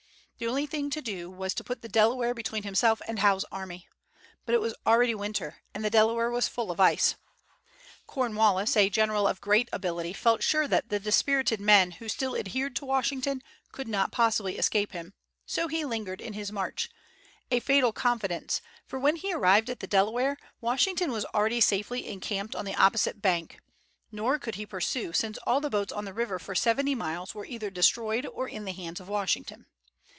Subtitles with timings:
[0.43, 3.87] The only thing to do was to put the Delaware between himself and Howe's army.
[4.43, 7.13] But it was already winter, and the Delaware was full of ice.
[8.07, 12.75] Cornwallis, a general of great ability, felt sure that the dispirited men who still adhered
[12.77, 15.13] to Washington could not possibly escape him;
[15.45, 16.89] so he lingered in his march,
[17.51, 22.55] a fatal confidence, for, when he arrived at the Delaware, Washington was already safely encamped
[22.55, 23.59] on the opposite bank;
[24.11, 27.45] nor could he pursue, since all the boats on the river for seventy miles were
[27.45, 29.67] either destroyed or in the hands of Washington.